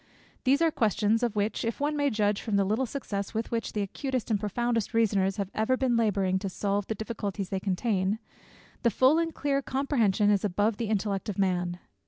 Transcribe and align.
These 0.45 0.63
are 0.63 0.71
questions, 0.71 1.21
of 1.21 1.35
which, 1.35 1.63
if 1.63 1.79
one 1.79 1.95
may 1.95 2.09
judge 2.09 2.41
from 2.41 2.55
the 2.55 2.63
little 2.63 2.87
success 2.87 3.35
with 3.35 3.51
which 3.51 3.73
the 3.73 3.83
acutest 3.83 4.31
and 4.31 4.39
profoundest 4.39 4.95
reasoners 4.95 5.37
have 5.37 5.51
been 5.53 5.61
ever 5.61 5.77
labouring 5.79 6.39
to 6.39 6.49
solve 6.49 6.87
the 6.87 6.95
difficulties 6.95 7.49
they 7.49 7.59
contain, 7.59 8.17
the 8.81 8.89
full 8.89 9.19
and 9.19 9.35
clear 9.35 9.61
comprehension 9.61 10.31
is 10.31 10.43
above 10.43 10.77
the 10.77 10.87
intellect 10.89 11.29
of 11.29 11.37
man. 11.37 11.77